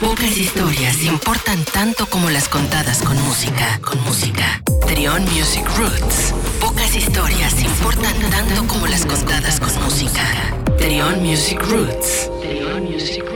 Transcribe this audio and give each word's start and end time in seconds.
Pocas 0.00 0.36
historias 0.36 1.02
importan 1.02 1.64
tanto 1.64 2.06
como 2.06 2.30
las 2.30 2.48
contadas 2.48 3.02
con 3.02 3.20
música, 3.22 3.80
con 3.82 4.00
música. 4.04 4.62
Trion 4.86 5.22
Music 5.24 5.64
Roots. 5.76 6.32
Pocas 6.60 6.94
historias 6.94 7.60
importan 7.60 8.14
tanto 8.30 8.66
como 8.68 8.86
las 8.86 9.04
contadas 9.04 9.58
con 9.58 9.74
música. 9.82 10.22
Trion 10.78 11.20
Music 11.22 11.60
Roots. 11.68 12.30
Trion 12.40 12.84
Music 12.84 13.27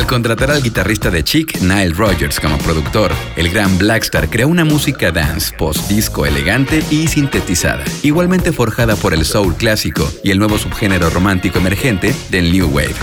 Al 0.00 0.06
contratar 0.06 0.50
al 0.50 0.62
guitarrista 0.62 1.10
de 1.10 1.22
Chic, 1.22 1.60
Nile 1.60 1.90
Rogers, 1.90 2.40
como 2.40 2.56
productor, 2.56 3.12
el 3.36 3.50
gran 3.50 3.76
Blackstar 3.76 4.30
creó 4.30 4.48
una 4.48 4.64
música 4.64 5.12
dance, 5.12 5.54
post-disco 5.54 6.24
elegante 6.24 6.82
y 6.90 7.06
sintetizada, 7.06 7.84
igualmente 8.02 8.50
forjada 8.50 8.96
por 8.96 9.12
el 9.12 9.26
soul 9.26 9.54
clásico 9.56 10.10
y 10.24 10.30
el 10.30 10.38
nuevo 10.38 10.56
subgénero 10.56 11.10
romántico 11.10 11.58
emergente 11.58 12.14
del 12.30 12.50
New 12.50 12.68
Wave. 12.68 12.94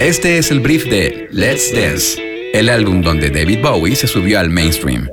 Este 0.00 0.38
es 0.38 0.52
el 0.52 0.60
brief 0.60 0.84
de 0.84 1.26
Let's 1.32 1.74
Dance, 1.74 2.50
el 2.54 2.68
álbum 2.68 3.02
donde 3.02 3.30
David 3.30 3.58
Bowie 3.60 3.96
se 3.96 4.06
subió 4.06 4.38
al 4.38 4.50
mainstream. 4.50 5.08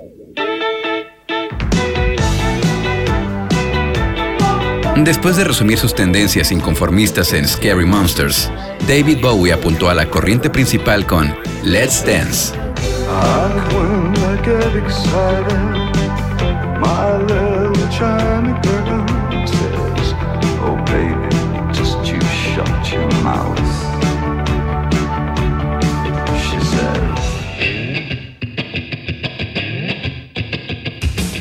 Después 5.04 5.38
de 5.38 5.46
resumir 5.46 5.78
sus 5.78 5.96
tendencias 5.96 6.52
inconformistas 6.52 7.32
en 7.32 7.48
Scary 7.48 7.86
Monsters, 7.86 8.52
David 8.86 9.20
Bowie 9.22 9.54
apuntó 9.54 9.90
a 9.90 9.94
la 9.94 10.10
corriente 10.10 10.50
principal 10.50 11.06
con 11.06 11.34
Let's 11.64 12.06
Dance. 12.06 12.54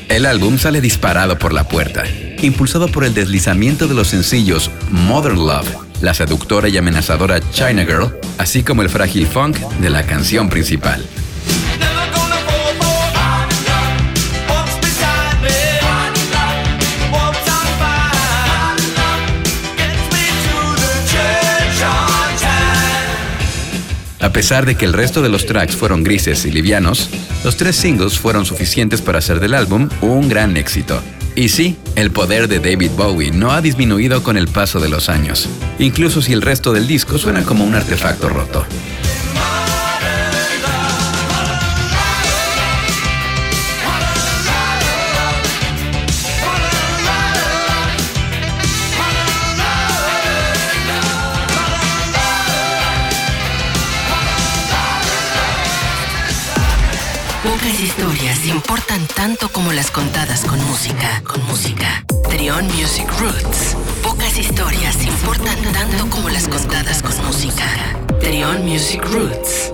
El 0.08 0.26
álbum 0.26 0.58
sale 0.58 0.80
disparado 0.80 1.38
por 1.38 1.52
la 1.52 1.64
puerta 1.64 2.04
impulsado 2.42 2.88
por 2.88 3.04
el 3.04 3.14
deslizamiento 3.14 3.88
de 3.88 3.94
los 3.94 4.08
sencillos 4.08 4.70
Modern 4.90 5.36
Love, 5.36 5.68
la 6.00 6.14
seductora 6.14 6.68
y 6.68 6.76
amenazadora 6.76 7.40
China 7.50 7.84
Girl, 7.84 8.16
así 8.38 8.62
como 8.62 8.82
el 8.82 8.88
frágil 8.88 9.26
funk 9.26 9.56
de 9.80 9.90
la 9.90 10.04
canción 10.04 10.48
principal. 10.48 11.04
A 24.20 24.32
pesar 24.32 24.66
de 24.66 24.76
que 24.76 24.84
el 24.84 24.92
resto 24.92 25.22
de 25.22 25.28
los 25.28 25.46
tracks 25.46 25.74
fueron 25.74 26.04
grises 26.04 26.44
y 26.44 26.50
livianos, 26.50 27.08
los 27.44 27.56
tres 27.56 27.76
singles 27.76 28.18
fueron 28.18 28.44
suficientes 28.44 29.00
para 29.00 29.18
hacer 29.18 29.40
del 29.40 29.54
álbum 29.54 29.88
un 30.00 30.28
gran 30.28 30.56
éxito. 30.56 31.00
Y 31.38 31.50
sí, 31.50 31.76
el 31.94 32.10
poder 32.10 32.48
de 32.48 32.58
David 32.58 32.90
Bowie 32.96 33.30
no 33.30 33.52
ha 33.52 33.60
disminuido 33.60 34.24
con 34.24 34.36
el 34.36 34.48
paso 34.48 34.80
de 34.80 34.88
los 34.88 35.08
años, 35.08 35.48
incluso 35.78 36.20
si 36.20 36.32
el 36.32 36.42
resto 36.42 36.72
del 36.72 36.88
disco 36.88 37.16
suena 37.16 37.44
como 37.44 37.62
un 37.62 37.76
artefacto 37.76 38.28
roto. 38.28 38.66
Pocas 57.42 57.78
historias 57.80 58.44
importan 58.46 59.06
tanto 59.14 59.48
como 59.50 59.72
las 59.72 59.92
contadas 59.92 60.44
con 60.44 60.60
música, 60.64 61.22
con 61.24 61.40
música. 61.46 62.04
Trion 62.28 62.66
Music 62.66 63.08
Roots. 63.20 63.76
Pocas 64.02 64.36
historias 64.36 65.00
importan 65.04 65.56
tanto 65.72 66.10
como 66.10 66.30
las 66.30 66.48
contadas 66.48 67.00
con 67.00 67.16
música. 67.24 67.64
Trion 68.20 68.66
Music 68.66 69.04
Roots. 69.04 69.67